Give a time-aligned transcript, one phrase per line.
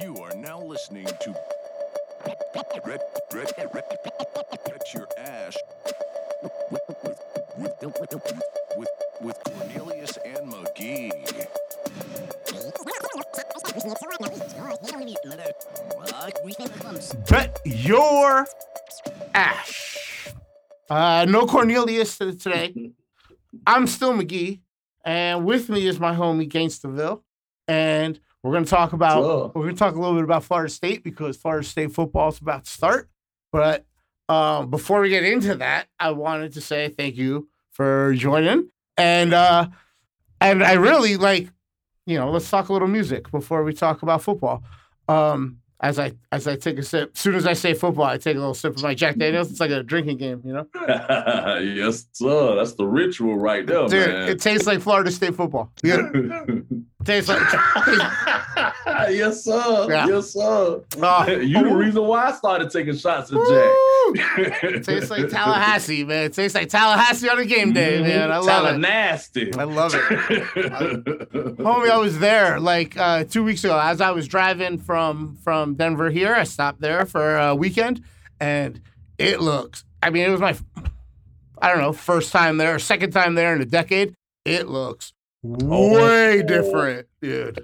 [0.00, 1.34] You are now listening to
[2.24, 2.38] Red,
[2.86, 3.00] Red,
[3.32, 3.84] Red,
[4.64, 5.56] Bet Your Ash
[6.40, 6.88] with, with,
[7.82, 8.32] with,
[8.76, 8.88] with,
[9.20, 11.10] with Cornelius and Magee.
[17.28, 18.46] Bet your
[19.34, 20.28] ash.
[20.88, 22.92] Uh, no Cornelius today.
[23.66, 24.62] I'm still Magee,
[25.04, 27.22] and with me is my homie Gainstaville,
[27.66, 29.52] and we're gonna talk about Whoa.
[29.54, 32.64] we're gonna talk a little bit about Florida State because Florida State football is about
[32.64, 33.08] to start.
[33.50, 33.86] But
[34.28, 38.68] um, before we get into that, I wanted to say thank you for joining,
[38.98, 39.68] and uh,
[40.42, 41.48] and I really like,
[42.04, 44.62] you know, let's talk a little music before we talk about football.
[45.08, 48.18] Um, as I as I take a sip, as soon as I say football, I
[48.18, 49.50] take a little sip of my Jack Daniels.
[49.50, 50.66] It's like a drinking game, you know.
[51.62, 52.56] yes, sir.
[52.56, 54.28] That's the ritual right there, Dude, man.
[54.28, 55.72] it tastes like Florida State football.
[57.04, 57.40] Tastes like.
[59.10, 59.86] yes, sir.
[59.90, 60.06] Yeah.
[60.06, 60.82] Yes, sir.
[60.98, 63.38] Oh, you the reason why I started taking shots at!
[64.14, 64.64] Jack.
[64.64, 66.24] It tastes like Tallahassee, man.
[66.24, 68.30] It tastes like Tallahassee on a game day, man.
[68.30, 68.78] I love it.
[68.78, 69.52] nasty.
[69.54, 70.00] I love it.
[71.58, 73.78] Homie, I was there like uh, two weeks ago.
[73.78, 78.02] As I was driving from from Denver here, I stopped there for a weekend,
[78.40, 78.80] and
[79.18, 79.84] it looks.
[80.02, 80.54] I mean, it was my,
[81.60, 84.14] I don't know, first time there, second time there in a decade.
[84.44, 85.14] It looks
[85.44, 87.62] way different, dude.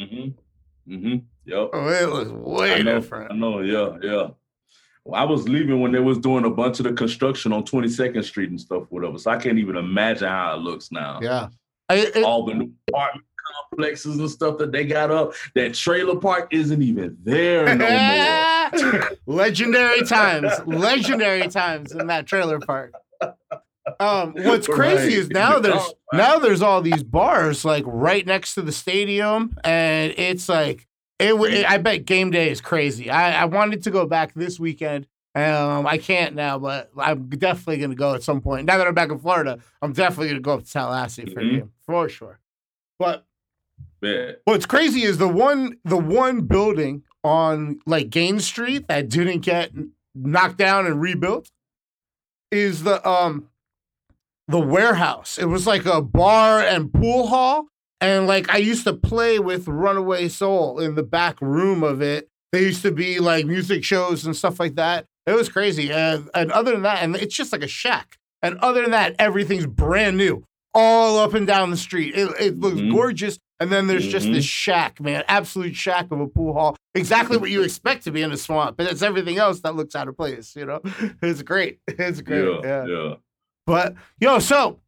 [0.00, 0.92] Mm-hmm.
[0.92, 1.16] Mm-hmm.
[1.46, 1.70] Yep.
[1.72, 3.32] Oh, it looks way I know, different.
[3.32, 4.28] I know, yeah, yeah.
[5.04, 8.22] Well, I was leaving when they was doing a bunch of the construction on 22nd
[8.24, 9.18] Street and stuff, whatever.
[9.18, 11.20] So I can't even imagine how it looks now.
[11.22, 11.48] Yeah.
[11.88, 13.26] I, it, All the new apartment
[13.70, 15.32] complexes and stuff that they got up.
[15.54, 19.10] That trailer park isn't even there no more.
[19.26, 22.94] legendary times, legendary times in that trailer park.
[23.98, 25.12] Um, what's crazy Right.
[25.12, 26.18] is now there's Oh, wow.
[26.18, 30.86] now there's all these bars like right next to the stadium, and it's like
[31.18, 31.34] it.
[31.34, 33.10] it I bet game day is crazy.
[33.10, 35.06] I, I wanted to go back this weekend.
[35.34, 38.66] Um, I can't now, but I'm definitely gonna go at some point.
[38.66, 41.44] Now that I'm back in Florida, I'm definitely gonna go up to Tallahassee for a
[41.44, 41.50] Mhm.
[41.50, 42.40] game for sure.
[42.98, 43.24] But
[44.02, 44.32] Yeah.
[44.44, 49.72] What's crazy is the one the one building on like Gaines Street that didn't get
[50.14, 51.50] knocked down and rebuilt
[52.50, 53.48] is the um
[54.50, 55.38] the warehouse.
[55.38, 57.66] It was like a bar and pool hall.
[58.00, 62.28] And like I used to play with Runaway Soul in the back room of it.
[62.52, 65.04] There used to be like music shows and stuff like that.
[65.26, 65.92] It was crazy.
[65.92, 68.16] And, and other than that, and it's just like a shack.
[68.42, 70.44] And other than that, everything's brand new,
[70.74, 72.14] all up and down the street.
[72.16, 72.90] It, it looks Mhm.
[72.90, 73.38] gorgeous.
[73.60, 74.32] And then there's just Mhm.
[74.32, 76.76] this shack, man, absolute shack of a pool hall.
[76.94, 79.94] Exactly what you expect to be in a swamp, but it's everything else that looks
[79.94, 80.56] out of place.
[80.56, 80.80] You know,
[81.22, 81.78] it's great.
[81.86, 82.48] It's great.
[82.64, 82.86] Yeah.
[82.86, 82.86] yeah.
[82.86, 83.14] Yeah.
[83.70, 84.80] But yo, so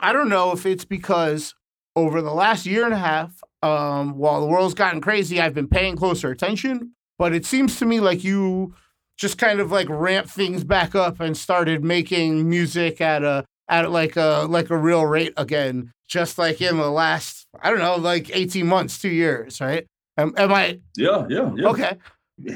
[0.00, 1.54] I don't know if it's because
[1.94, 5.68] over the last year and a half, um, while the world's gotten crazy, I've been
[5.68, 6.94] paying closer attention.
[7.16, 8.74] But it seems to me like you
[9.16, 13.92] just kind of like ramped things back up and started making music at a at
[13.92, 17.94] like a like a real rate again, just like in the last I don't know,
[17.94, 19.86] like eighteen months, two years, right?
[20.16, 21.26] Am, am I Yeah.
[21.28, 21.52] Yeah.
[21.54, 21.68] Yeah.
[21.68, 21.98] okay?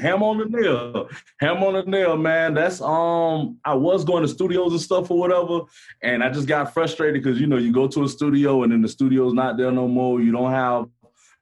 [0.01, 1.09] Ham on the nail.
[1.39, 2.53] Ham on the nail, man.
[2.53, 5.61] That's um I was going to studios and stuff or whatever.
[6.01, 8.81] And I just got frustrated because you know, you go to a studio and then
[8.81, 10.19] the studio's not there no more.
[10.19, 10.87] You don't have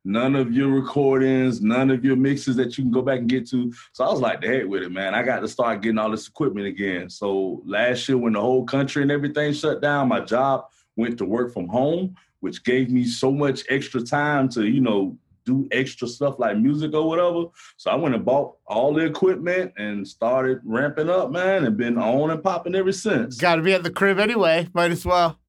[0.05, 3.49] none of your recordings, none of your mixes that you can go back and get
[3.49, 3.73] to.
[3.93, 5.15] So I was like, the heck with it, man.
[5.15, 7.09] I got to start getting all this equipment again.
[7.09, 11.25] So last year when the whole country and everything shut down, my job went to
[11.25, 16.07] work from home, which gave me so much extra time to, you know, do extra
[16.07, 17.45] stuff like music or whatever.
[17.77, 21.97] So I went and bought all the equipment and started ramping up, man, and been
[21.97, 23.37] on and popping ever since.
[23.37, 24.67] Got to be at the crib anyway.
[24.73, 25.39] Might as well,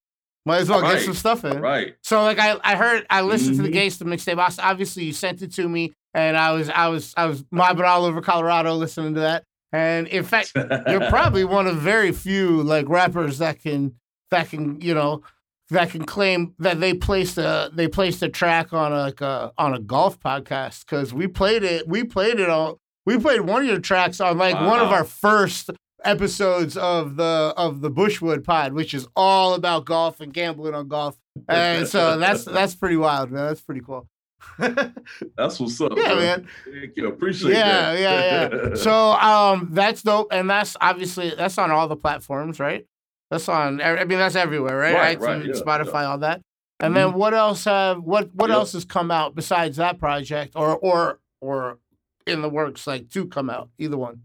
[0.45, 1.03] might as well get Right.
[1.03, 1.61] some stuff in.
[1.61, 1.95] Right.
[2.03, 3.75] So like I, I heard I listened to the Mhm.
[3.75, 4.59] Gangsta mixtape.
[4.63, 8.05] Obviously, you sent it to me, and I was I was I was mobbing all
[8.05, 9.45] over Colorado listening to that.
[9.73, 13.95] And in fact, you're probably one of very few like rappers that can
[14.31, 15.23] that can you know
[15.71, 19.53] that can claim that they placed a they placed a track on a like a
[19.59, 23.63] on a golf podcast because we played it we played it on we played one
[23.63, 25.71] of your tracks on like one of our first
[26.05, 30.87] episodes of the of the Bushwood pod, which is all about golf and gambling on
[30.89, 31.17] golf.
[31.49, 33.47] And so that's that's pretty wild, man.
[33.47, 34.09] That's pretty cool.
[34.59, 35.97] That's what's up.
[35.97, 36.47] man.
[36.65, 37.09] Thank you.
[37.09, 38.01] Appreciate Yeah, that.
[38.01, 38.75] yeah, yeah.
[38.77, 40.29] So um that's dope.
[40.33, 42.87] And that's obviously that's on all the platforms, right?
[43.31, 44.95] That's on I mean that's everywhere, right?
[44.95, 46.41] Right, iTunes, right, yeah, Spotify, all that.
[46.79, 48.57] And then what else have what what Yep.
[48.59, 51.79] else has come out besides that project or or or
[52.27, 53.71] in the works like to come out?
[53.79, 54.23] Either one.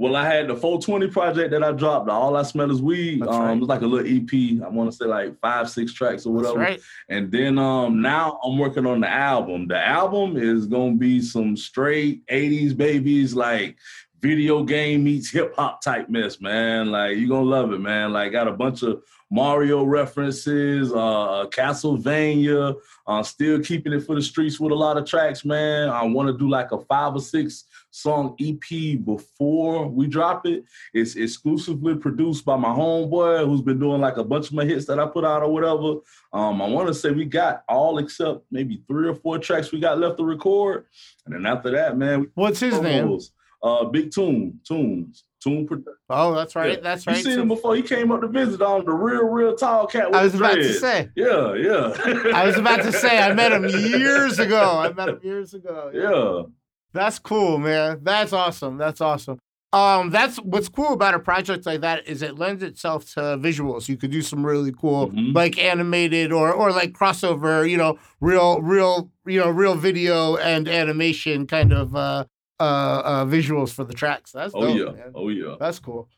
[0.00, 2.08] Well, I had the 420 project that I dropped.
[2.08, 3.20] All I Smell Is Weed.
[3.20, 3.56] That's um, right.
[3.56, 4.62] it was like a little EP.
[4.64, 6.56] I want to say like five, six tracks or whatever.
[6.58, 6.80] right.
[7.08, 9.66] And then um now I'm working on the album.
[9.66, 13.76] The album is gonna be some straight 80s babies, like
[14.20, 16.90] video game meets hip hop type mess, man.
[16.90, 18.12] Like you're gonna love it, man.
[18.12, 22.74] Like got a bunch of Mario references, uh Castlevania,
[23.06, 25.88] uh still keeping it for the streets with a lot of tracks, man.
[25.88, 30.64] I want to do like a five or six song EP before we drop it.
[30.94, 34.86] It's exclusively produced by my homeboy who's been doing like a bunch of my hits
[34.86, 35.98] that I put out or whatever.
[36.32, 39.80] Um, I want to say we got all except maybe three or four tracks we
[39.80, 40.86] got left to record,
[41.24, 43.18] and then after that, man, What's his name?
[43.62, 45.94] Uh, Big Tune, Tunes, Tune Production.
[46.10, 46.74] Oh, that's right.
[46.74, 46.80] Yeah.
[46.80, 47.16] That's right.
[47.16, 47.74] You seen So- him before?
[47.74, 50.14] He came up to visit on the real, real tall cat.
[50.14, 51.08] I was about to say.
[51.16, 51.92] Yeah, yeah.
[52.34, 54.78] I was about to say I met him years ago.
[54.78, 55.90] I met him years ago.
[55.92, 56.52] yeah.
[56.92, 57.98] That's cool, man.
[58.02, 58.78] That's awesome.
[58.78, 59.38] That's awesome.
[59.74, 63.86] Um, that's what's cool about a project like that is it lends itself to visuals.
[63.86, 65.34] You could do some really cool, Mhm.
[65.34, 67.68] like animated or or like crossover.
[67.68, 72.24] You know, real, real, you know, real video and animation kind of uh
[72.60, 72.62] uh,
[73.04, 74.32] uh visuals for the tracks.
[74.32, 75.02] That's Oh dope, yeah.
[75.02, 75.12] man.
[75.14, 75.56] Oh yeah.
[75.58, 76.08] That's cool.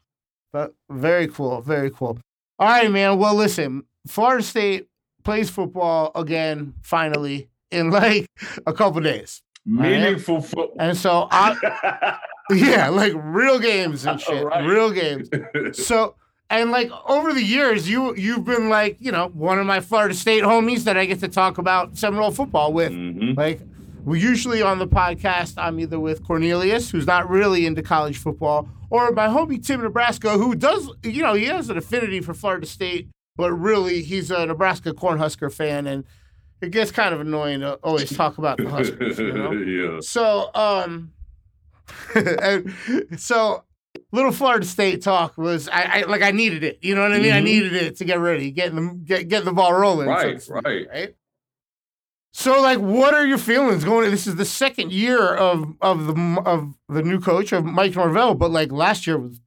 [0.52, 1.60] But very cool.
[1.60, 2.18] Very cool.
[2.58, 3.18] All right, man.
[3.18, 4.88] Well, listen, Florida State
[5.24, 8.26] plays football again, finally, in like
[8.66, 9.42] a couple days.
[9.66, 10.76] Meaningful football.
[10.80, 12.18] And so I
[12.50, 14.44] yeah, like real games and shit.
[14.44, 14.64] Right.
[14.66, 15.28] Real games.
[15.72, 16.16] So
[16.48, 20.14] and like over the years, you you've been like, you know, one of my Florida
[20.14, 22.90] State homies that I get to talk about Seminole football with.
[22.90, 23.36] Mhm.
[23.36, 23.60] Like
[24.04, 28.68] we usually on the podcast, I'm either with Cornelius, who's not really into college football,
[28.90, 32.66] or my homie Tim Nebraska, who does, you know, he has an affinity for Florida
[32.66, 36.04] State, but really he's a Nebraska Cornhusker fan, and
[36.60, 39.18] it gets kind of annoying to always talk about the Huskers.
[39.18, 39.52] You know?
[39.94, 39.98] yeah.
[40.00, 41.12] So, um,
[42.14, 42.72] and
[43.18, 43.64] so
[44.12, 46.78] little Florida State talk was I, I like I needed it.
[46.82, 47.32] You know what I mean?
[47.32, 47.44] I Mhm.
[47.44, 50.06] needed it to get ready, getting the get get the ball rolling.
[50.06, 50.86] so Right, speak, right.
[50.92, 51.14] right.
[52.32, 54.10] So, like, what are your feelings going?
[54.10, 58.34] This is the second year of of the of the new coach of Mike Norvell,
[58.34, 59.40] but like last year was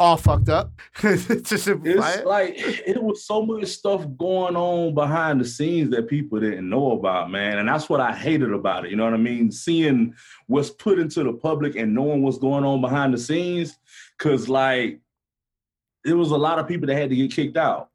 [0.00, 0.72] all fucked up.
[1.00, 2.26] to simplify It's it.
[2.26, 6.92] like it was so much stuff going on behind the scenes that people didn't know
[6.92, 7.58] about, man.
[7.58, 8.90] And that's what I hated about it.
[8.90, 9.52] You know what I mean?
[9.52, 10.14] Seeing
[10.48, 13.78] what's put into the public and knowing what's going on behind the scenes.
[14.18, 15.00] Cause like
[16.04, 17.90] it was a lot of people that had to get kicked out.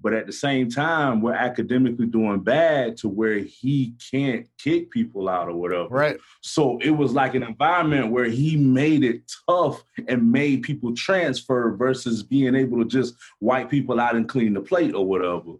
[0.00, 5.28] But at the same time, we're academically doing bad to where he can't kick people
[5.28, 5.88] out or whatever.
[5.88, 6.18] right.
[6.40, 11.74] So it was like an environment where he made it tough and made people transfer
[11.76, 15.54] versus being able to just wipe people out and clean the plate or whatever.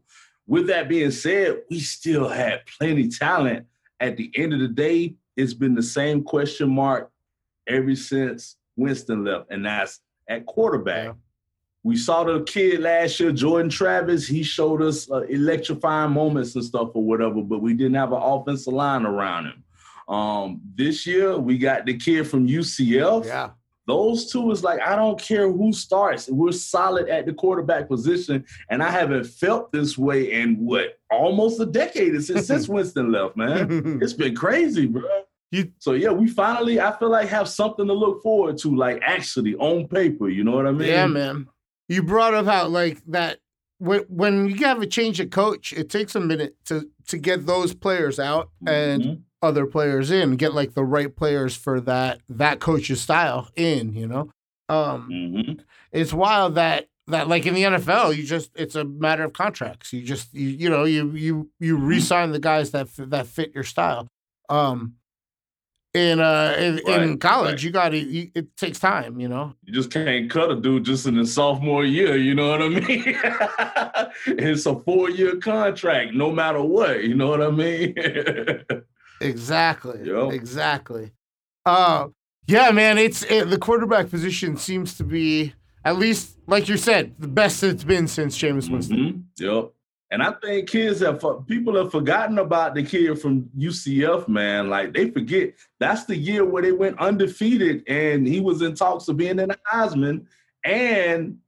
[0.46, 3.66] With that being said, we still had plenty talent.
[4.00, 7.10] At the end of the day, it's been the same question mark
[7.66, 11.06] ever since Winston left, and that's at quarterback.
[11.06, 11.12] Yeah.
[11.88, 14.26] We saw the kid last year, Jordan Travis.
[14.26, 18.20] He showed us uh, electrifying moments and stuff or whatever, but we didn't have an
[18.20, 19.64] offensive line around him.
[20.14, 23.24] Um, this year, we got the kid from UCF.
[23.24, 23.50] Yeah.
[23.86, 26.28] Those two is like, I don't care who starts.
[26.28, 28.44] We're solid at the quarterback position.
[28.68, 33.34] And I haven't felt this way in what almost a decade since, since Winston left,
[33.38, 33.98] man.
[34.02, 35.04] It's been crazy, bro.
[35.50, 39.00] You- so yeah, we finally, I feel like have something to look forward to, like
[39.02, 40.28] actually on paper.
[40.28, 40.88] You know what I mean?
[40.88, 41.48] Yeah, man.
[41.88, 43.38] You brought up how like that
[43.78, 47.46] when when you have a change of coach, it takes a minute to to get
[47.46, 49.22] those players out and Mhm.
[49.40, 54.06] other players in, get like the right players for that that coach's style in, you
[54.06, 54.30] know.
[54.68, 55.60] Um Mhm.
[55.92, 59.92] it's wild that that like in the NFL, you just it's a matter of contracts.
[59.94, 63.64] You just you, you know, you you you re-sign the guys that that fit your
[63.64, 64.06] style.
[64.50, 64.96] Um
[65.94, 67.62] in uh in, in college, right.
[67.62, 69.54] you got to it takes time, you know.
[69.64, 72.16] You just can't cut a dude just in his sophomore year.
[72.16, 72.82] You know what I mean?
[74.38, 77.04] it's a four year contract, no matter what.
[77.04, 77.94] You know what I mean?
[79.20, 80.00] Exactly.
[80.04, 80.32] Yep.
[80.32, 81.12] Exactly.
[81.66, 82.08] Uh,
[82.46, 82.98] yeah, man.
[82.98, 85.54] It's it, the quarterback position seems to be
[85.84, 88.96] at least, like you said, the best it's been since Jameis Winston.
[88.96, 89.22] Mhm.
[89.38, 89.72] Yep.
[90.10, 94.70] And I think kids have people have forgotten about the kid from UCF, man.
[94.70, 99.08] Like they forget that's the year where they went undefeated, and he was in talks
[99.08, 100.24] of being in the Heisman,
[100.64, 101.38] and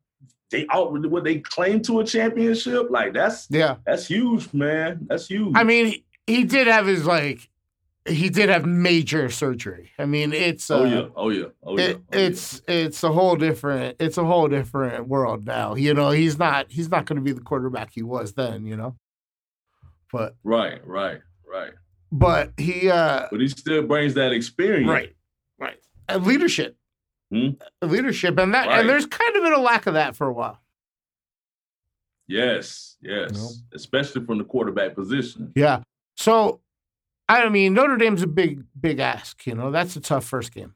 [0.51, 2.91] they out what they claim to a championship.
[2.91, 3.77] Like that's Yeah.
[3.87, 5.07] that's huge, man.
[5.09, 5.53] That's huge.
[5.55, 7.49] I mean, he, he did have his like,
[8.09, 9.91] he did have major surgery.
[9.99, 11.85] I mean, it's uh, oh yeah, oh yeah, oh yeah.
[11.85, 12.27] It, oh, yeah.
[12.27, 15.75] it's it's a whole different it's a whole different world now.
[15.75, 18.65] You know, he's not he's not going to be the quarterback he was then.
[18.65, 18.97] You know,
[20.13, 21.73] but right, right, right.
[22.11, 24.89] but he uh But he still brings that experience.
[24.89, 25.15] right
[25.59, 25.79] right
[26.09, 26.77] and leadership
[27.33, 27.51] Hmm.
[27.81, 28.81] leadership, and that Right.
[28.81, 30.59] and there's kind of been a lack of that for a while.
[32.27, 33.51] Yes, yes, know?
[33.73, 35.53] especially from the quarterback position.
[35.55, 35.83] Yeah.
[36.17, 36.61] So,
[37.37, 39.47] I mean, Notre Dame's a big, big ask.
[39.47, 40.75] You know, that's a tough first game.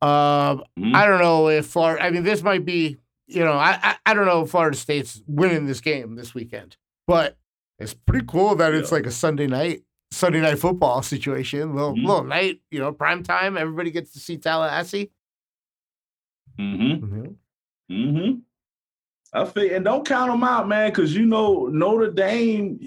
[0.00, 0.94] Um, Mhm.
[0.94, 2.02] I don't know if Florida.
[2.04, 2.98] I mean, this might be.
[3.28, 6.76] You know, I, I I don't know if Florida State's winning this game this weekend,
[7.06, 7.38] but
[7.78, 8.96] it's pretty cool that it's Yeah.
[8.96, 11.74] like a Sunday night Sunday night football situation.
[11.74, 12.04] Little Mhm.
[12.06, 13.56] little night, you know, prime time.
[13.56, 15.10] Everybody gets to see Tallahassee.
[16.58, 17.26] Mm-hmm.
[17.90, 18.38] Mm-hmm.
[19.34, 22.80] I think, and don't count them out, man, because you know Notre Dame,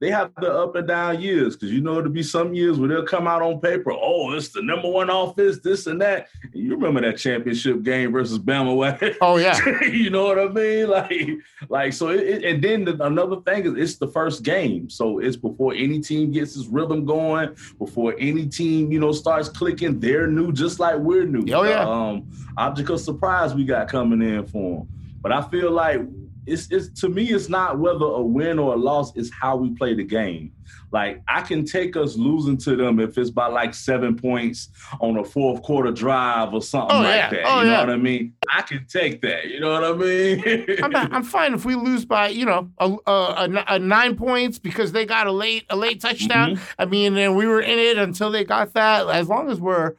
[0.00, 1.56] they have the up and down years.
[1.56, 4.50] Because you know it'll be some years where they'll come out on paper, oh, it's
[4.50, 6.28] the number one offense, this and that.
[6.42, 8.76] And you remember that championship game versus Bama?
[9.00, 10.86] where- Oh yeah, you know what I mean?
[10.88, 11.22] Like,
[11.68, 12.08] like so.
[12.08, 15.72] It, it- and then the, another thing is, it's the first game, so it's before
[15.74, 19.98] any team gets its rhythm going, before any team you know starts clicking.
[20.00, 21.44] They're new, just like we're new.
[21.54, 21.84] Oh, yeah.
[21.88, 24.88] Um, object of surprise we got coming in for them.
[25.22, 26.00] But I feel like
[26.46, 29.14] it's it's to me, it's not whether a win or a loss.
[29.16, 30.52] It's how we play the game.
[30.92, 34.68] Like I can take us losing to them if it's by like seven points
[35.00, 37.30] on a fourth quarter drive or something Oh, like yeah.
[37.30, 37.42] that.
[37.44, 38.34] Oh, you know what I mean?
[38.52, 39.48] I can take that.
[39.48, 40.66] You know what I mean?
[40.82, 44.92] I'm, I'm fine if we lose by you know a, a, a, nine points because
[44.92, 46.56] they got a late a late touchdown.
[46.56, 46.64] Mm-hmm.
[46.78, 49.08] I mean, and we were in it until they got that.
[49.08, 49.94] As long as we're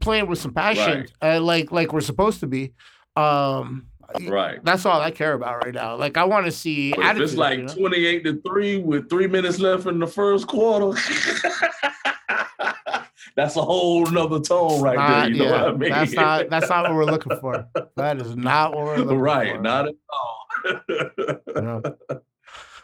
[0.00, 2.72] playing with some passion, uh, like like we're supposed to be,
[3.16, 3.86] um,
[4.28, 4.64] right.
[4.64, 5.96] that's all I care about right now.
[5.96, 7.28] Like I want to see But if attitude.
[7.28, 7.74] it's like you know?
[7.74, 10.98] 28 to 3 with three minutes left in the first quarter,
[13.36, 15.08] that's a whole nother tone right there.
[15.08, 15.90] Not- You know what I mean?
[15.90, 17.66] That's not that's not what we're looking for.
[17.96, 19.54] That is not what we're looking right, for.
[19.54, 19.62] Right.
[19.62, 20.46] Not at all.
[20.88, 21.82] you know?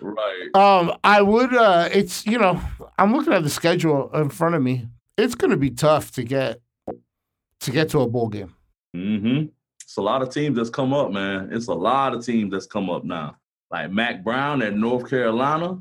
[0.01, 0.49] right.
[0.55, 1.55] Um, I would.
[1.55, 2.61] Uh, it's you know,
[2.99, 4.89] I'm looking at the schedule in front of me.
[5.17, 6.61] It's going to be tough to get
[7.61, 8.55] to get to a bowl game.
[8.95, 9.47] hmm
[9.89, 11.49] It's a lot of teams that's come up, man.
[11.51, 13.39] It's a lot of teams that's come up now.
[13.71, 15.79] Like Mack Brown at North Carolina.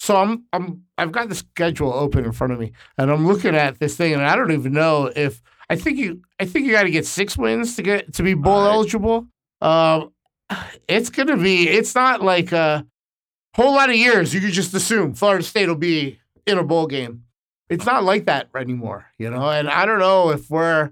[0.00, 3.54] So I'm I'm I've got the schedule open in front of me, and I'm looking
[3.54, 6.72] at this thing, and I don't even know if I think you I think you
[6.72, 8.72] got to get six wins to get to be bowl Right.
[8.72, 9.28] eligible.
[9.60, 10.12] Um,
[10.88, 11.68] it's gonna be.
[11.68, 12.84] It's not like a
[13.54, 14.34] whole lot of years.
[14.34, 17.22] You could just assume Florida State will be in a bowl game.
[17.68, 19.48] It's not like that anymore, you know.
[19.48, 20.90] And I don't know if we're.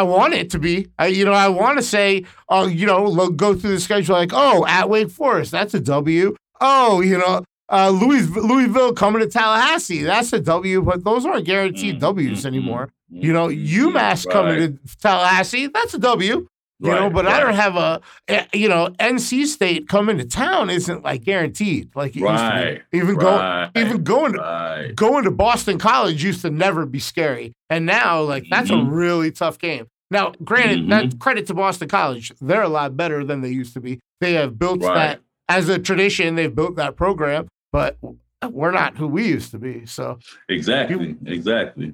[0.00, 0.88] I want it to be.
[0.98, 4.30] I, you know, I want to say, oh, you know, go through the schedule like,
[4.32, 6.34] oh, at Wake Forest, that's a W.
[6.60, 10.80] Oh, you know, uh, Louis, Louisville coming to Tallahassee, that's a W.
[10.82, 12.88] But those aren't guaranteed Mm, W's mm, anymore.
[13.12, 16.46] mm, You know, UMass right, coming to Tallahassee, that's a W.
[16.82, 20.24] You know, right, but I don't have a, eh, you know, NC State coming to
[20.24, 21.90] town isn't like guaranteed.
[21.94, 22.96] Like it Right, used to be.
[22.98, 27.84] Even right, even going to going to Boston College used to never be scary, and
[27.84, 28.80] now like that's Mhm.
[28.80, 29.88] a really tough game.
[30.10, 30.88] Now, granted, Mhm.
[30.88, 34.00] that credit to Boston College, they're a lot better than they used to be.
[34.22, 35.20] They have built that
[35.50, 36.34] as a tradition.
[36.34, 37.98] They've built that program, but
[38.50, 39.84] we're not who we used to be.
[39.84, 40.18] So
[40.48, 41.92] Exactly, exactly.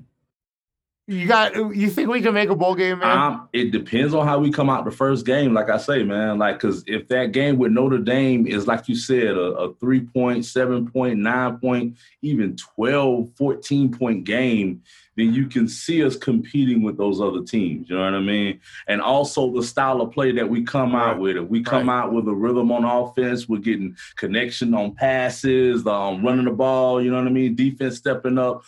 [1.08, 3.16] You got you think we can make a bowl game, man?
[3.16, 5.54] Um, it depends on how we come out the first game.
[5.54, 8.96] Like I say, man, like because if that game with Notre Dame is like you
[8.96, 14.82] said, a, a three point, seven point, nine point, even 12, 14 point game,
[15.16, 17.88] then you can see us competing with those other teams.
[17.88, 18.60] You know what I mean?
[18.88, 21.10] And also the style of play that we come Right.
[21.10, 21.36] out with.
[21.36, 22.00] If we come Right.
[22.02, 27.00] out with a rhythm on offense, we're getting connection on passes, um, running the ball.
[27.00, 27.54] You know what I mean?
[27.54, 28.64] Defense stepping up.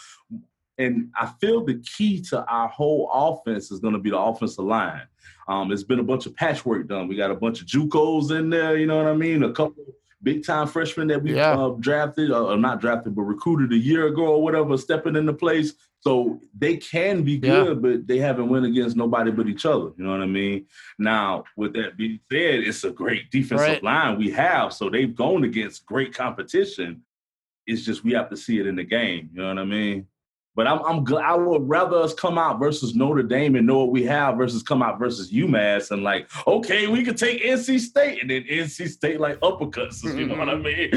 [0.79, 4.65] And I feel the key to our whole offense is going to be the offensive
[4.65, 5.03] line.
[5.49, 7.09] Um, it's been a bunch of patchwork done.
[7.09, 8.77] We got a bunch of JUCOs in there.
[8.77, 9.43] You know what I mean?
[9.43, 9.85] A couple
[10.23, 11.53] big time freshmen that we Yeah.
[11.59, 15.33] uh, drafted, uh, or not drafted, but recruited a year ago or whatever, stepping into
[15.33, 15.75] place.
[16.01, 17.65] So they can be Yeah.
[17.65, 19.91] good, but they haven't went against nobody but each other.
[19.97, 20.67] You know what I mean?
[20.99, 23.83] Now, with that being said, it's a great defensive Right.
[23.83, 24.73] line we have.
[24.73, 27.03] So they've gone against great competition.
[27.67, 29.31] It's just we have to see it in the game.
[29.33, 30.07] You know what I mean?
[30.57, 31.25] But I'm, I'm glad.
[31.25, 34.61] I would rather us come out versus Notre Dame and know what we have versus
[34.63, 38.89] come out versus UMass and like, okay, we could take NC State and then NC
[38.89, 40.03] State like uppercuts.
[40.03, 40.91] You know what I mean?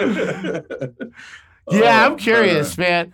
[1.70, 3.12] yeah, Oh, I'm curious, man.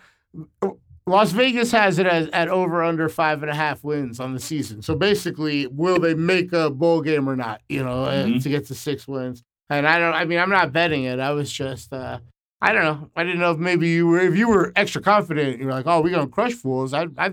[1.06, 4.40] Las Vegas has it as, at over under five and a half wins on the
[4.40, 4.82] season.
[4.82, 7.60] So basically, will they make a bowl game or not?
[7.68, 8.42] You know, Mhm.
[8.42, 9.42] to get to six wins.
[9.72, 10.14] And I don't.
[10.14, 11.18] I mean, I'm not betting it.
[11.20, 11.92] I was just.
[11.92, 12.18] uh
[12.60, 13.10] I don't know.
[13.16, 15.58] I didn't know if maybe you were if you were extra confident.
[15.60, 16.94] You're like, oh, we're gonna crush fools.
[16.94, 17.30] I, I, I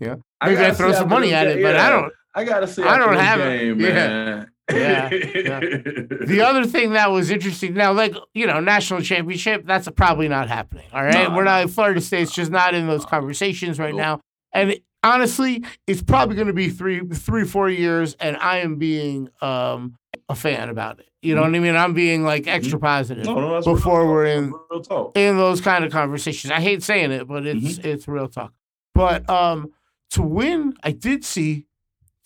[0.00, 2.12] maybe I gotta throw some money at it, but I don't.
[2.34, 2.82] I gotta see.
[2.82, 3.58] I don't have it.
[3.58, 3.86] game, Yeah.
[3.92, 4.48] man.
[4.72, 10.28] Yeah, The other thing that was interesting now, like you know, national championship, that's probably
[10.28, 10.86] not happening.
[10.94, 11.68] All right, we're not.
[11.68, 13.98] Florida State's just not in those conversations right Nope.
[14.00, 14.20] now,
[14.54, 18.76] and it- honestly, it's probably going to be three, three, four years, and I am
[18.76, 19.96] being um
[20.28, 21.08] a fan about it.
[21.20, 21.76] You know what I mean?
[21.76, 23.34] I'm being like extra positive Mm-hmm.
[23.40, 25.16] No, no, before we're in real talk.
[25.16, 26.50] in those kind of conversations.
[26.50, 27.88] I hate saying it, but it's Mm-hmm.
[27.88, 28.52] it's real talk.
[28.94, 29.72] But um
[30.10, 31.66] to win, I did see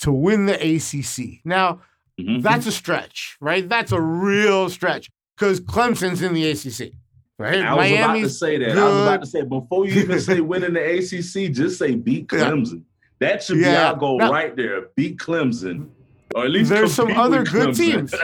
[0.01, 1.41] to win the ACC.
[1.45, 1.81] Now
[2.21, 2.43] Mhm.
[2.43, 3.69] that's a stretch, right?
[3.69, 6.93] That's a real stretch because Clemson's in the ACC,
[7.39, 7.61] right?
[7.63, 8.79] I was about to say that.
[8.79, 12.29] I was about to say before you even say winning the ACC, just say beat
[12.33, 12.39] Yeah.
[12.51, 12.83] Clemson.
[13.19, 13.89] That should be Yeah.
[13.91, 14.31] our goal No.
[14.31, 14.87] right there.
[14.97, 15.89] Beat Clemson,
[16.37, 18.15] or at least There's some other good teams,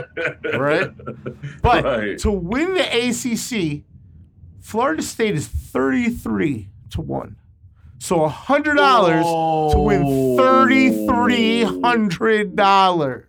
[0.55, 0.91] right?
[1.63, 2.19] But Right.
[2.19, 3.85] to win the ACC,
[4.61, 7.37] Florida State is 33 to 1.
[7.99, 10.03] So $100 to win
[10.37, 13.25] $3,300.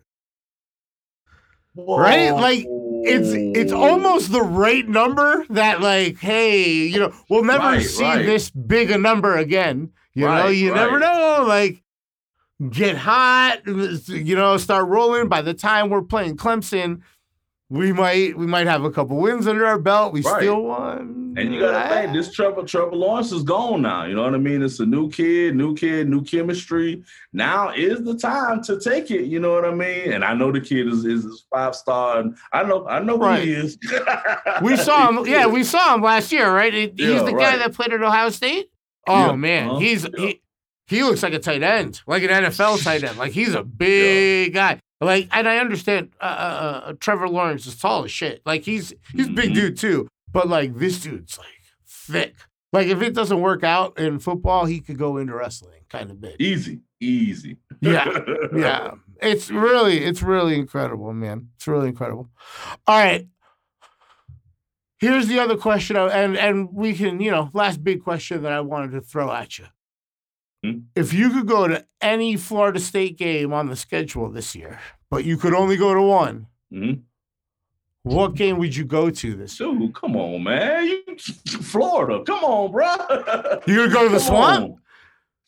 [1.77, 2.31] right?
[2.31, 2.65] Like,
[3.05, 8.03] It's it's almost the right number that like, hey, you know, we'll never Right, see
[8.03, 8.25] right.
[8.25, 9.91] this big a number again.
[10.13, 11.43] You know, Right, you never know.
[11.47, 11.82] Like
[12.69, 15.27] get hot, you know, start rolling.
[15.27, 17.01] By the time we're playing Clemson,
[17.69, 20.13] we might we might have a couple wins under our belt.
[20.13, 20.41] We Right.
[20.43, 21.19] still won.
[21.35, 22.13] And you gotta think Ah.
[22.13, 24.05] this Trevor Trevor Lawrence is gone now.
[24.05, 24.61] You know what I mean?
[24.61, 27.03] It's a new kid, new kid, new chemistry.
[27.31, 29.25] Now is the time to take it.
[29.25, 30.11] You know what I mean?
[30.13, 32.19] And I know the kid is is five star.
[32.19, 33.39] And I know I know Right.
[33.39, 33.77] who he is.
[34.61, 35.25] We saw him.
[35.25, 36.71] Yeah, we saw him last year, right?
[36.71, 37.59] He's Yeah, the guy right.
[37.59, 38.69] that played at Ohio State.
[39.07, 40.09] Oh Yeah, man, uh-huh, he's yeah.
[40.27, 40.41] he
[40.87, 43.17] he looks like a tight end, like an NFL tight end.
[43.17, 44.79] Like he's a big guy.
[45.01, 48.41] Like, and I understand uh, uh, uh, Trevor Lawrence is tall as shit.
[48.45, 51.47] Like he's he's a big dude too, but like this dude's like
[51.87, 52.35] thick.
[52.71, 56.19] Like if it doesn't work out in football, he could go into wrestling, kind of
[56.19, 56.35] big.
[56.39, 57.57] easy, easy.
[57.81, 58.19] Yeah,
[58.55, 58.91] yeah.
[59.21, 61.49] It's really, it's really incredible, man.
[61.55, 62.29] It's really incredible.
[62.87, 63.27] All right.
[64.97, 68.61] Here's the other question, and and we can, you know, last big question that I
[68.61, 69.65] wanted to throw at you.
[70.63, 70.79] Hmm?
[70.95, 74.79] If you could go to any Florida State game on the schedule this year,
[75.09, 77.01] but you could only go to one, Mhm.
[78.03, 79.69] what game would you go to this year?
[79.93, 80.87] Come on, man.
[80.87, 81.17] You,
[81.61, 82.85] Florida, come on, bro.
[83.67, 84.75] You gonna go to the Come swamp?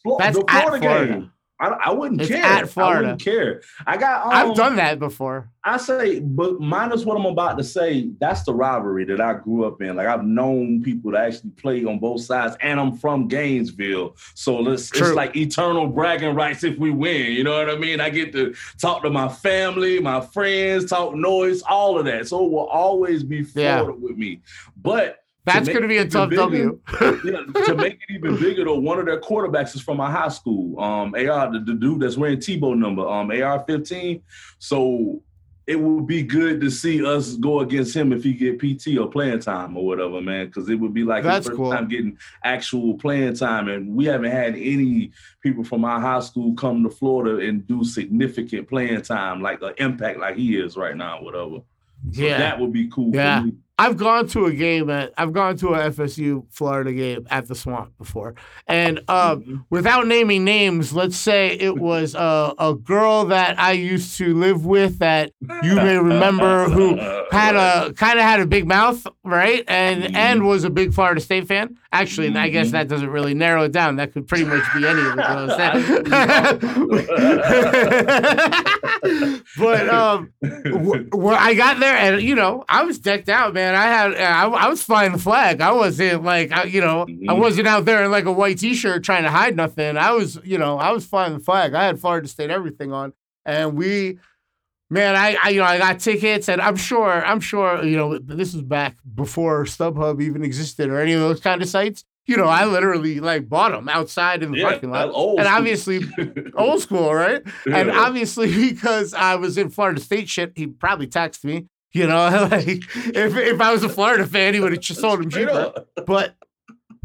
[0.03, 1.13] Flo- That's the at Florida Florida.
[1.13, 1.31] game.
[1.59, 2.43] I, I wouldn't It's care.
[2.43, 3.61] at I wouldn't care.
[3.87, 4.25] I got.
[4.25, 5.49] Um, I've done that before.
[5.63, 9.63] I say, but minus what I'm about to say, that's the rivalry that I grew
[9.65, 9.95] up in.
[9.95, 14.57] Like I've known people that actually play on both sides, and I'm from Gainesville, so
[14.59, 17.31] let's, it's like eternal bragging rights if we win.
[17.31, 17.99] You know what I mean?
[18.01, 22.27] I get to talk to my family, my friends, talk noise, all of that.
[22.27, 23.79] So it will always be Yeah.
[23.79, 24.41] Florida with me.
[24.75, 26.79] But That's gonna be a tough bigger, W.
[27.01, 30.29] yeah, to make it even bigger, though, one of their quarterbacks is from my high
[30.29, 30.79] school.
[30.79, 34.21] Um, AR, the, the dude that's wearing Tebow number, um, AR 15.
[34.57, 35.21] So
[35.67, 39.07] it would be good to see us go against him if he get PT or
[39.07, 40.47] playing time or whatever, man.
[40.47, 41.71] Because it would be like That's his first cool.
[41.71, 46.53] time getting actual playing time, and we haven't had any people from our high school
[46.55, 50.95] come to Florida and do significant playing time, like an impact like he is right
[50.95, 51.61] now, whatever.
[52.11, 52.37] So yeah.
[52.37, 53.13] that would be cool.
[53.13, 53.45] Yeah.
[53.77, 57.55] I've gone to a game at I've gone to a FSU Florida game at the
[57.55, 58.35] Swamp before,
[58.67, 59.65] and uh, Mhm.
[59.69, 64.65] without naming names, let's say it was a a girl that I used to live
[64.65, 66.95] with that you may remember who
[67.31, 71.19] had a kind of had a big mouth, right, and and was a big Florida
[71.19, 71.77] State fan.
[71.99, 72.71] Actually, I guess Mhm.
[72.71, 73.95] that doesn't really narrow it down.
[73.95, 75.51] That could pretty much be any of the girls.
[75.57, 76.65] That-
[79.57, 83.75] but um, wh- where I got there, and you know, I was decked out, man.
[83.75, 85.61] I had, I, I was flying the flag.
[85.61, 87.37] I wasn't like, I, you know, I Mhm.
[87.39, 89.97] wasn't out there in like a white t-shirt trying to hide nothing.
[89.97, 91.73] I was, you know, I was flying the flag.
[91.73, 93.13] I had Florida State everything on,
[93.45, 94.19] and we,
[94.89, 98.17] man, I, I, you know, I got tickets, and I'm sure, I'm sure, you know,
[98.17, 102.03] this was back before StubHub even existed or any of those kind of sites.
[102.27, 106.01] You know, I literally like bought them outside in the Yeah, parking lot, and obviously
[106.55, 107.43] old school, right?
[107.67, 107.99] And Yeah.
[108.01, 111.67] obviously, because I was in Florida State shit, he probably texted me.
[111.91, 115.21] You know, like if if I was a Florida fan, he would have just sold
[115.21, 115.51] him cheaper.
[115.51, 115.87] up.
[116.07, 116.33] But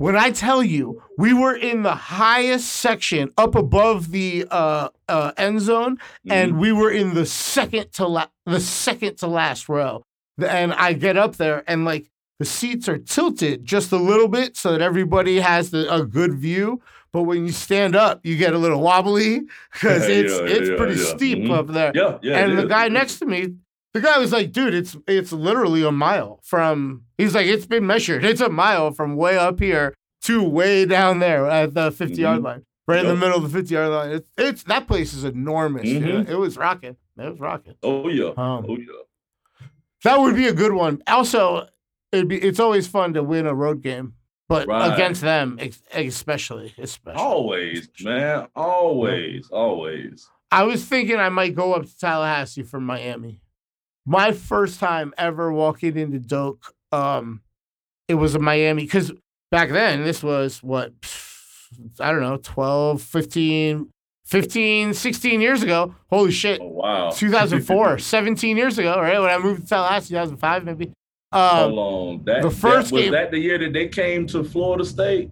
[0.01, 5.33] when I tell you, we were in the highest section up above the uh, uh,
[5.37, 6.61] end zone, and Mm-hmm.
[6.61, 10.03] we were in the second to la- the second to last row.
[10.43, 14.57] And I get up there, and like the seats are tilted just a little bit
[14.57, 16.81] so that everybody has the, a good view.
[17.13, 19.41] But when you stand up, you get a little wobbly
[19.75, 21.07] because it's yeah, it's yeah, pretty yeah.
[21.15, 21.51] steep Mhm.
[21.59, 22.39] up there yeah, yeah.
[22.39, 23.55] and the guy next to me,
[23.95, 27.87] the guy was like, dude, it's it's literally a mile from he's like, it's been
[27.87, 28.25] measured.
[28.25, 32.41] It's a mile from way up here to way down there at the 50 yard
[32.41, 32.45] Mhm.
[32.45, 32.63] line.
[32.89, 34.11] right in the middle of the 50 yard line.
[34.11, 35.87] It's, it's that place is enormous.
[35.89, 36.29] Mhm.
[36.29, 36.97] It was rocking.
[37.19, 37.75] It was rocking.
[37.83, 38.29] Oh yeah.
[38.37, 39.67] Um, oh yeah.
[40.05, 41.03] That would be a good one.
[41.07, 41.67] Also,
[42.13, 44.15] it'd be it's always fun to win a road game,
[44.49, 44.93] but Right.
[44.93, 45.59] against them,
[45.93, 47.21] especially, especially.
[47.21, 48.49] Always, man.
[48.57, 50.29] Always, always.
[50.51, 53.41] I was thinking I might go up to Tallahassee from Miami.
[54.07, 57.43] My first time ever walking into Doak, um,
[58.09, 59.13] it was in Miami because
[59.51, 60.93] back then this was what
[62.01, 63.89] I don't know 12, 15,
[64.25, 65.95] 15, 16 years ago.
[66.11, 66.61] Holy shit.
[66.61, 67.11] Oh wow.
[67.11, 69.21] 2004, 17 years ago, right?
[69.21, 70.93] When I moved to Tallahassee, 2005 maybe.
[71.33, 72.25] Um, on.
[72.25, 75.31] That, the first that, was game- that the year that they came to Florida State?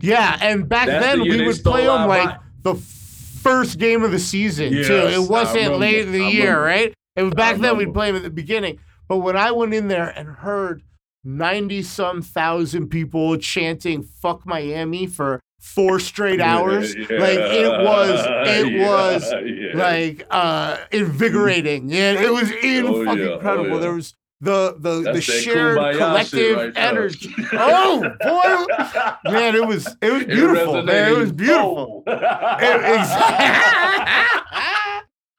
[0.00, 4.10] yeah, and back That's then the we would play them like the first game of
[4.10, 5.08] the season too.
[5.10, 6.94] It wasn't late in the year, right?
[7.16, 8.78] It was back then we'd play them at the beginning.
[9.08, 10.82] But when I went in there and heard
[11.24, 18.26] 90 some thousand people chanting fuck Miami for four straight hours, Yeah, like it was
[18.48, 19.76] it yeah, was yeah.
[19.76, 21.88] like uh invigorating.
[21.88, 23.70] Yeah, it was in Oh, fucking oh, incredible.
[23.70, 23.78] yeah.
[23.78, 27.32] There was the the the That's shared collective right energy.
[27.52, 30.82] Oh boy, man, it was it was It beautiful.
[30.82, 32.02] man, it was beautiful.
[32.06, 32.80] so- It,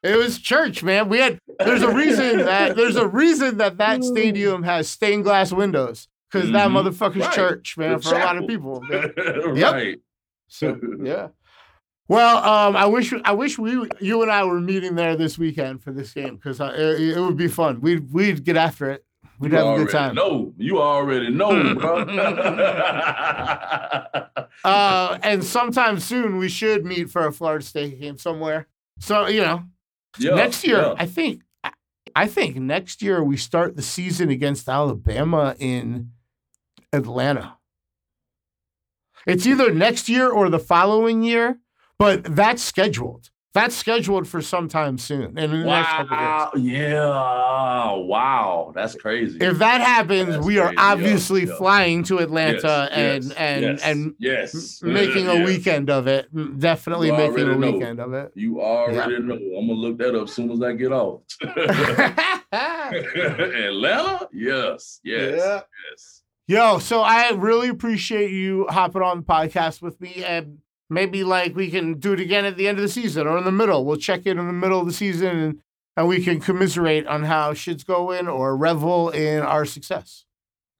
[0.06, 1.10] it was church, man.
[1.10, 5.52] We had there's a reason that there's a reason that that stadium has stained glass
[5.52, 6.74] windows because that Mhm.
[6.90, 7.34] motherfucker's Right.
[7.34, 8.82] church, man, The for a lot of people.
[8.90, 9.12] man.
[9.62, 10.00] right.
[10.48, 11.28] So yeah.
[12.08, 15.82] Well, um, I wish I wish we you and I were meeting there this weekend
[15.82, 17.82] for this game because it, it would be fun.
[17.82, 19.04] We'd we'd get after it.
[19.40, 20.16] We'd You have a good time.
[20.16, 22.06] No, You already know, bro.
[24.64, 28.68] Uh, and sometime soon we should meet for a Florida State game somewhere.
[29.00, 29.64] So you know,
[30.18, 30.94] Yeah, next year yeah.
[30.98, 31.72] I think I-
[32.16, 36.12] I think next year we start the season against Alabama in
[36.94, 37.58] Atlanta.
[39.28, 41.60] It's either next year or the following year,
[41.98, 43.32] but that's scheduled.
[43.56, 46.12] That's scheduled for sometime soon in the next.
[46.12, 46.52] Wow.
[46.58, 47.94] Yeah.
[47.94, 48.74] Wow.
[48.76, 49.38] That's crazy.
[49.40, 50.78] If that happens, That's we are crazy.
[50.78, 51.56] Obviously yeah.
[51.56, 54.84] flying to Atlanta Yes, and and yes, and yes.
[54.84, 56.28] making a weekend of it.
[56.60, 57.72] Definitely making a know.
[57.72, 58.34] weekend of it.
[58.36, 59.36] You already know.
[59.36, 61.22] I'm gonna look that up as soon as I get off.
[62.52, 64.28] Atlanta?
[64.34, 65.00] Yes.
[65.02, 65.38] Yes.
[65.38, 65.62] Yeah.
[65.90, 66.22] Yes.
[66.48, 71.56] Yo, so I really appreciate you hopping on the podcast with me, and maybe like
[71.56, 73.86] we can do it again at the end of the season or in the middle.
[73.86, 75.60] We'll check in in the middle of the season and,
[75.98, 80.26] and we can commiserate on how shit's going or revel in our success.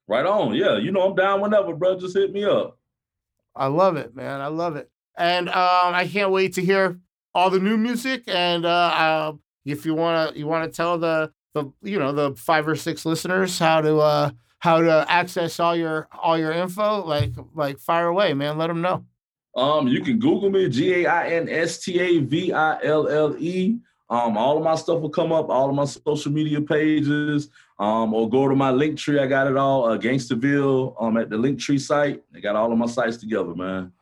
[0.08, 0.54] Right on.
[0.54, 0.78] Yeah.
[0.78, 1.98] You know I'm down whenever, bro.
[1.98, 2.78] Just hit me up.
[3.56, 4.40] I love it, man.
[4.40, 5.54] I love it, and um,
[5.94, 6.98] I can't wait to hear
[7.34, 8.24] all the new music.
[8.26, 9.32] And uh, uh,
[9.64, 13.58] if you wanna, you wanna tell the the you know the five or six listeners
[13.58, 18.34] how to uh, how to access all your all your info, like like fire away,
[18.34, 18.58] man.
[18.58, 19.06] Let them know.
[19.56, 23.08] Um, you can Google me, G A I N S T A V I L
[23.08, 23.78] L E.
[24.08, 27.48] Um, all of my stuff will come up, all of my social media pages.
[27.78, 29.18] Um, or go to my link tree.
[29.18, 30.94] I got it all, uh, Gainstaville.
[31.00, 32.22] Um, at the link tree site.
[32.34, 33.92] I got all of my sites together, man.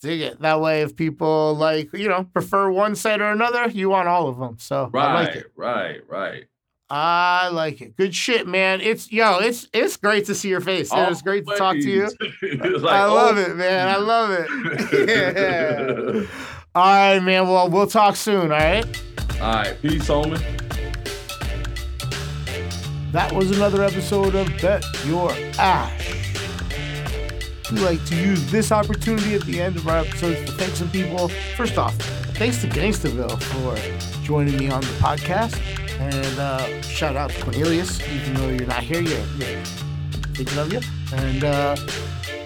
[0.00, 0.40] Dig it.
[0.40, 4.28] That way, if people like, you know, prefer one site or another, you want all
[4.28, 4.56] of them.
[4.58, 5.52] So I Right, like it.
[5.56, 6.44] right, right.
[6.90, 7.96] I like it.
[7.96, 8.80] Good shit, man.
[8.80, 10.90] It's yo, it's it's great to see your face.
[10.92, 12.08] and it's great to talk to you.
[12.40, 13.40] Like, I love oh.
[13.40, 13.88] it, man.
[13.88, 15.08] I love it.
[15.08, 16.26] yeah.
[16.74, 17.48] All right, man.
[17.48, 18.52] Well, we'll talk soon.
[18.52, 18.84] All right.
[19.40, 20.40] All right, peace, homie.
[23.12, 26.18] That was another episode of Bet Your Ash.
[27.70, 30.90] We like to use this opportunity at the end of our episodes to thank some
[30.90, 31.28] people.
[31.56, 31.94] First off,
[32.36, 35.58] thanks to Gainstaville for joining me on the podcast.
[36.00, 39.26] And uh, shout out to Cornelius, even though you're not here yet.
[39.36, 40.80] You're love you.
[41.12, 41.76] And uh,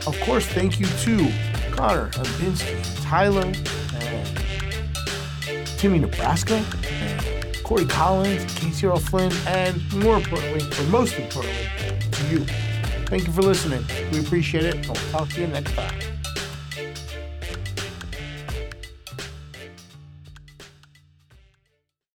[0.07, 1.33] of course, thank you to
[1.73, 3.53] Connor Abinsky, Tyler,
[3.95, 11.67] and Timmy Nebraska, and Corey Collins, Casey Earl Flynn, and more importantly, or most importantly,
[12.11, 12.45] to you.
[13.07, 13.85] Thank you for listening.
[14.13, 16.12] We appreciate it, and we'll talk to you next time.